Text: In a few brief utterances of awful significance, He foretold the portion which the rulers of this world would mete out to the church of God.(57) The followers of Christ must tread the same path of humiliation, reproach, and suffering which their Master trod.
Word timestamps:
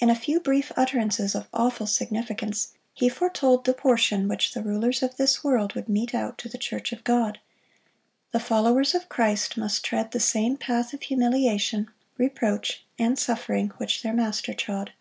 In 0.00 0.10
a 0.10 0.14
few 0.14 0.38
brief 0.38 0.70
utterances 0.76 1.34
of 1.34 1.48
awful 1.54 1.86
significance, 1.86 2.74
He 2.92 3.08
foretold 3.08 3.64
the 3.64 3.72
portion 3.72 4.28
which 4.28 4.52
the 4.52 4.62
rulers 4.62 5.02
of 5.02 5.16
this 5.16 5.42
world 5.42 5.74
would 5.74 5.88
mete 5.88 6.14
out 6.14 6.36
to 6.36 6.48
the 6.50 6.58
church 6.58 6.92
of 6.92 7.02
God.(57) 7.04 7.40
The 8.32 8.40
followers 8.40 8.94
of 8.94 9.08
Christ 9.08 9.56
must 9.56 9.82
tread 9.82 10.10
the 10.10 10.20
same 10.20 10.58
path 10.58 10.92
of 10.92 11.00
humiliation, 11.00 11.88
reproach, 12.18 12.84
and 12.98 13.18
suffering 13.18 13.68
which 13.78 14.02
their 14.02 14.12
Master 14.12 14.52
trod. 14.52 14.92